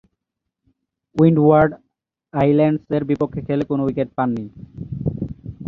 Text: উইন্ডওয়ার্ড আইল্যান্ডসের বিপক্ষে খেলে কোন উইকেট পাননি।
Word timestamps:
উইন্ডওয়ার্ড 1.15 1.71
আইল্যান্ডসের 2.33 3.03
বিপক্ষে 3.09 3.41
খেলে 3.47 3.63
কোন 3.69 3.79
উইকেট 3.85 4.09
পাননি। 4.17 4.45